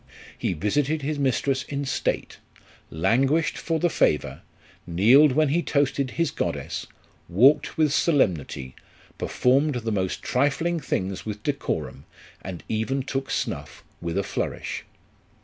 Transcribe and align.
He 0.35 0.53
visited 0.53 1.03
his 1.03 1.19
mistress 1.19 1.61
in 1.61 1.85
state; 1.85 2.39
languished 2.89 3.55
for 3.55 3.77
the 3.79 3.87
favour, 3.87 4.41
kneeled 4.87 5.33
when 5.33 5.49
he 5.49 5.61
toasted 5.61 6.09
his 6.17 6.31
goddess, 6.31 6.87
walked 7.29 7.77
with 7.77 7.93
solemnity, 7.93 8.73
performed 9.19 9.75
the 9.75 9.91
most 9.91 10.23
trifling 10.23 10.79
things 10.79 11.23
with 11.23 11.43
decorum, 11.43 12.05
and 12.41 12.63
even 12.67 13.03
took 13.03 13.29
snuff 13.29 13.83
with 14.01 14.17
a 14.17 14.23
flourish. 14.23 14.85